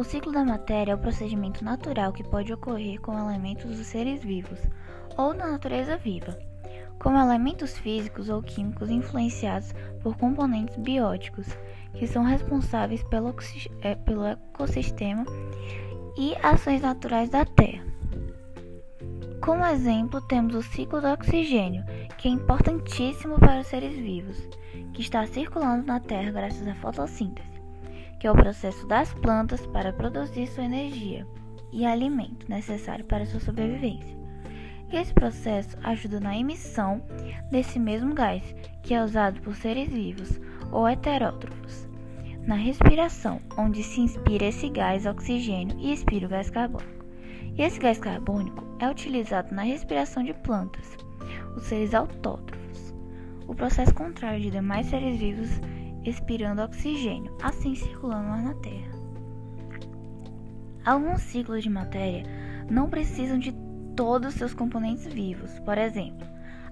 [0.00, 4.24] O ciclo da matéria é o procedimento natural que pode ocorrer com elementos dos seres
[4.24, 4.58] vivos
[5.18, 6.38] ou da natureza viva,
[6.98, 11.46] como elementos físicos ou químicos influenciados por componentes bióticos,
[11.92, 13.34] que são responsáveis pelo,
[13.82, 15.22] é, pelo ecossistema
[16.16, 17.84] e ações naturais da Terra.
[19.42, 21.84] Como exemplo, temos o ciclo do oxigênio,
[22.16, 24.48] que é importantíssimo para os seres vivos,
[24.94, 27.59] que está circulando na Terra graças à fotossíntese,
[28.20, 31.26] que é o processo das plantas para produzir sua energia
[31.72, 34.14] e alimento necessário para sua sobrevivência.
[34.92, 37.02] E esse processo ajuda na emissão
[37.50, 40.38] desse mesmo gás, que é usado por seres vivos
[40.70, 41.88] ou heterótrofos,
[42.46, 47.06] na respiração, onde se inspira esse gás oxigênio e expira o gás carbônico.
[47.56, 50.96] E esse gás carbônico é utilizado na respiração de plantas,
[51.56, 52.94] os seres autótrofos.
[53.46, 55.60] O processo contrário de demais seres vivos
[56.04, 58.90] expirando oxigênio, assim circulando ar na Terra.
[60.84, 62.24] Alguns ciclos de matéria
[62.70, 63.52] não precisam de
[63.94, 65.58] todos os seus componentes vivos.
[65.60, 66.26] Por exemplo,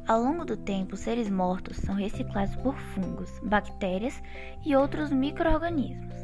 [0.07, 4.23] ao longo do tempo, seres mortos são reciclados por fungos, bactérias
[4.65, 6.15] e outros microorganismos.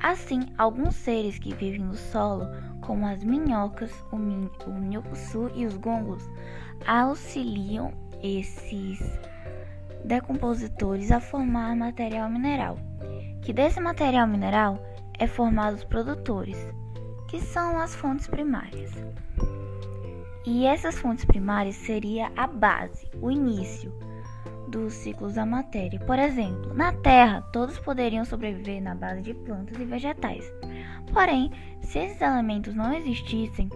[0.00, 2.46] Assim, alguns seres que vivem no solo,
[2.80, 4.48] como as minhocas, o, min
[5.54, 6.22] e os gongos,
[6.86, 7.92] auxiliam
[8.22, 9.00] esses
[10.08, 12.78] decompositores a formar material mineral,
[13.42, 14.82] que desse material mineral
[15.18, 16.56] é formado os produtores,
[17.28, 18.90] que são as fontes primárias.
[20.46, 23.92] E essas fontes primárias seria a base, o início
[24.68, 26.00] dos ciclos da matéria.
[26.00, 30.50] Por exemplo, na Terra, todos poderiam sobreviver na base de plantas e vegetais.
[31.12, 31.50] Porém,
[31.82, 33.68] se esses elementos não existissem,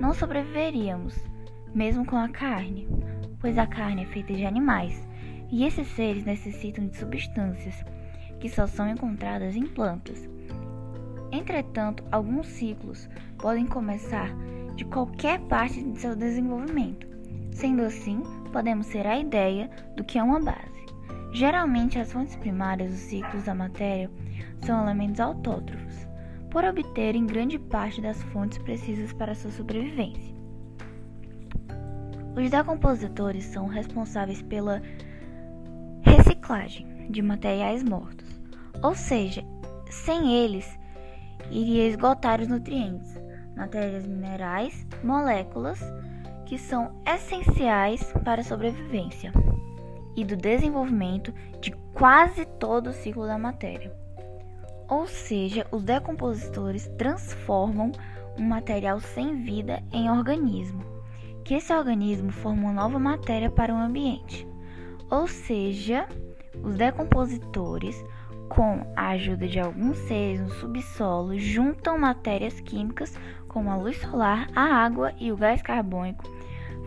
[0.00, 1.14] não sobreviveríamos,
[1.74, 2.88] mesmo com a carne,
[3.38, 5.06] pois a carne é feita de animais,
[5.50, 7.84] e esses seres necessitam de substâncias
[8.40, 10.28] que só são encontradas em plantas.
[11.32, 14.30] Entretanto, alguns ciclos podem começar
[14.76, 17.06] de qualquer parte de seu desenvolvimento.
[17.50, 18.22] Sendo assim,
[18.52, 20.84] podemos ter a ideia do que é uma base.
[21.32, 24.10] Geralmente, as fontes primárias dos ciclos da matéria
[24.60, 26.06] são elementos autótrofos,
[26.50, 30.34] por obterem grande parte das fontes precisas para sua sobrevivência.
[32.36, 34.82] Os decompositores são responsáveis pela
[36.44, 38.28] reciclagem de materiais mortos,
[38.82, 39.42] ou seja,
[39.90, 40.78] sem eles
[41.50, 43.18] iria esgotar os nutrientes,
[43.56, 45.80] matérias minerais, moléculas
[46.46, 49.32] que são essenciais para a sobrevivência
[50.16, 53.92] e do desenvolvimento de quase todo o ciclo da matéria.
[54.88, 57.90] Ou seja, os decompositores transformam
[58.38, 60.84] um material sem vida em organismo,
[61.42, 64.46] que esse organismo forma uma nova matéria para o ambiente.
[65.10, 66.06] Ou seja,
[66.62, 68.04] os decompositores,
[68.48, 74.48] com a ajuda de alguns seres no subsolo, juntam matérias químicas como a luz solar,
[74.54, 76.24] a água e o gás carbônico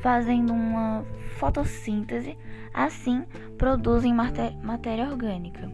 [0.01, 1.03] fazendo uma
[1.38, 2.38] fotossíntese,
[2.73, 3.25] assim
[3.57, 5.69] produzem matéria orgânica.